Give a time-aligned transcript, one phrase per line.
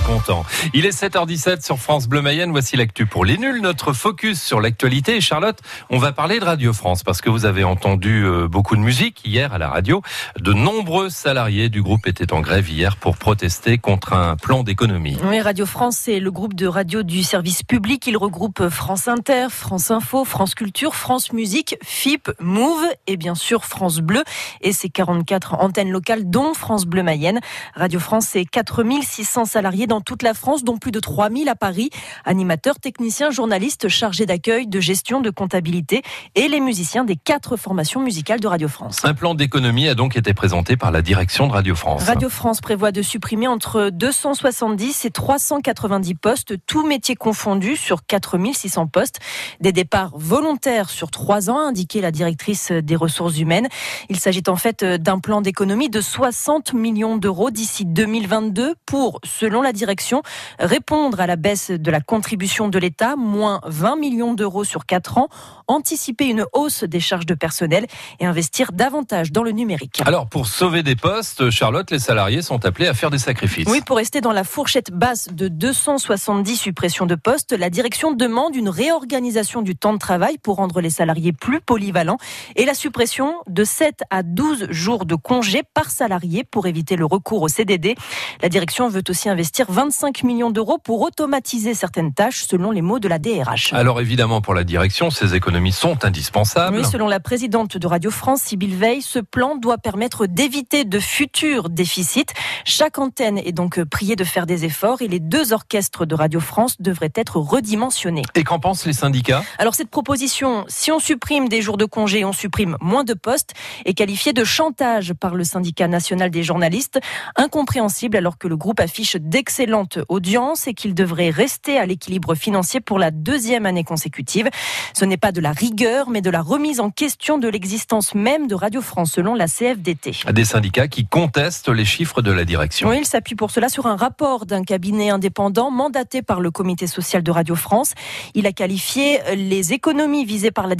[0.00, 0.42] pas.
[0.72, 2.50] Il est 7h17 sur France Bleu Mayenne.
[2.50, 3.60] Voici l'actu pour les nuls.
[3.60, 5.20] Notre focus sur l'actualité.
[5.20, 8.80] Charlotte, on va parler de Radio France parce que vous avez entendu euh, beaucoup de
[8.80, 10.02] musique hier à la radio.
[10.40, 15.16] De nombreux salariés du groupe étaient en grève hier pour protester contre un plan d'économie.
[15.24, 18.06] Oui, Radio France, c'est le groupe de radio du service public.
[18.06, 23.64] Il regroupe France Inter, France Info, France Culture, France Musique, FIP, Move et bien sûr
[23.64, 24.24] France Bleu
[24.60, 27.40] et ses 44 antennes locales dont France Bleu Mayenne.
[27.74, 31.90] Radio France, c'est 4600 salariés dans toute la France, dont plus de 3000 à Paris.
[32.24, 36.02] Animateurs, techniciens, journalistes chargés d'accueil, de gestion, de comptabilité
[36.34, 39.04] et les musiciens des quatre formations musicales de Radio France.
[39.04, 42.04] Un plan d'économie a donc été présenté par la direction de Radio France.
[42.04, 48.86] Radio France prévoit de supprimer entre 270 et 390 postes, tous métiers confondus, sur 4600
[48.86, 49.20] postes.
[49.60, 53.68] Des départs volontaires sur trois ans, a indiqué la directrice des ressources humaines.
[54.08, 59.62] Il s'agit en fait d'un plan d'économie de 60 millions d'euros d'ici 2022 pour, selon
[59.62, 60.22] la direction,
[60.58, 65.18] répondre à la baisse de la contribution de l'État, moins 20 millions d'euros sur 4
[65.18, 65.28] ans,
[65.68, 67.86] anticiper une hausse des charges de personnel
[68.20, 70.02] et investir davantage dans le numérique.
[70.06, 73.68] Alors, pour sauver des postes, Charlotte, les salariés sont appelés à faire des sacrifices.
[73.68, 78.56] Oui, pour rester dans la fourchette basse de 270 suppressions de postes, la direction demande
[78.56, 82.18] une réorganisation du temps de travail pour rendre les salariés plus polyvalents
[82.56, 87.04] et la suppression de 7 à 12 jours de congés par salarié pour éviter le
[87.04, 87.94] recours au CDD.
[88.42, 92.98] La direction veut aussi investir 25 millions d'euros pour automatiser certaines tâches, selon les mots
[92.98, 93.72] de la DRH.
[93.72, 96.76] Alors évidemment, pour la direction, ces économies sont indispensables.
[96.76, 100.98] Oui, selon la présidente de Radio France, Sybille Veil, ce plan doit permettre d'éviter de
[100.98, 102.26] futurs déficits.
[102.64, 106.40] Chaque antenne est donc priée de faire des efforts et les deux orchestres de Radio
[106.40, 108.22] France devraient être redimensionnés.
[108.34, 109.44] Et qu'en pensent les syndicats?
[109.58, 113.52] Alors cette proposition, si on supprime des jours de congé, on supprime moins de postes,
[113.84, 116.98] est qualifiée de chantage par le syndicat national des journalistes.
[117.36, 122.80] Incompréhensible alors que le groupe affiche d'excellentes audiences et qu'il devrait rester à l'équilibre financier
[122.80, 124.48] pour la deuxième année consécutive.
[124.94, 128.46] Ce n'est pas de la rigueur, mais de la remise en question de l'existence même
[128.46, 130.12] de Radio France, selon la CFDT.
[130.32, 132.88] Des syndicats qui contestent les chiffres de la direction.
[132.88, 136.86] Oui, il s'appuie pour cela sur un rapport d'un cabinet indépendant mandaté par le comité
[136.86, 137.92] social de Radio France.
[138.32, 140.74] Il a qualifié les économies visées par la,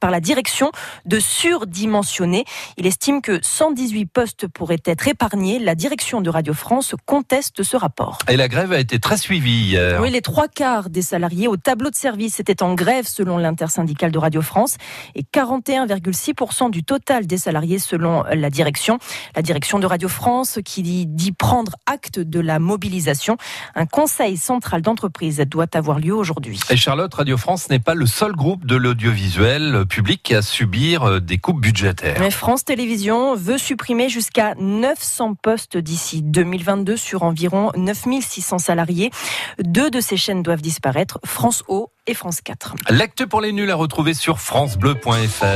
[0.00, 0.70] par la direction
[1.04, 2.46] de surdimensionnées.
[2.78, 5.58] Il estime que 118 postes pourraient être épargnés.
[5.58, 8.05] La direction de Radio France conteste ce rapport.
[8.28, 10.00] Et la grève a été très suivie hier.
[10.00, 14.12] Oui, les trois quarts des salariés au tableau de service étaient en grève selon l'intersyndicale
[14.12, 14.76] de Radio France
[15.14, 18.98] et 41,6% du total des salariés selon la direction.
[19.34, 23.36] La direction de Radio France qui dit prendre acte de la mobilisation.
[23.74, 26.60] Un conseil central d'entreprise doit avoir lieu aujourd'hui.
[26.70, 31.38] Et Charlotte, Radio France n'est pas le seul groupe de l'audiovisuel public à subir des
[31.38, 32.18] coupes budgétaires.
[32.20, 37.72] Mais France Télévisions veut supprimer jusqu'à 900 postes d'ici 2022 sur environ
[38.04, 39.10] 9600 salariés.
[39.58, 42.74] Deux de ces chaînes doivent disparaître, France O et France 4.
[42.90, 45.44] L'acte pour les nuls à retrouver sur francebleu.fr.